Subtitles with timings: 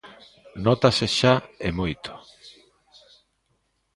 [0.63, 1.33] Nótase xa
[1.67, 2.11] e moito.